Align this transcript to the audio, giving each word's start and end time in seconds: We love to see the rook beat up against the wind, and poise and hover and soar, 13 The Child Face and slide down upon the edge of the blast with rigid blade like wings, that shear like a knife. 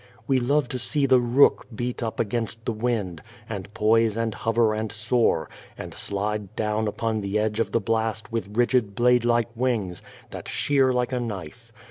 We 0.25 0.39
love 0.39 0.67
to 0.69 0.79
see 0.79 1.05
the 1.05 1.19
rook 1.19 1.67
beat 1.75 2.01
up 2.01 2.19
against 2.19 2.65
the 2.65 2.71
wind, 2.71 3.21
and 3.47 3.71
poise 3.75 4.17
and 4.17 4.33
hover 4.33 4.73
and 4.73 4.91
soar, 4.91 5.43
13 5.43 5.45
The 5.45 5.51
Child 5.51 5.59
Face 5.77 5.83
and 5.83 5.93
slide 5.93 6.55
down 6.55 6.87
upon 6.87 7.21
the 7.21 7.37
edge 7.37 7.59
of 7.59 7.71
the 7.71 7.79
blast 7.81 8.31
with 8.31 8.57
rigid 8.57 8.95
blade 8.95 9.25
like 9.25 9.55
wings, 9.55 10.01
that 10.31 10.47
shear 10.47 10.91
like 10.91 11.11
a 11.11 11.19
knife. 11.19 11.71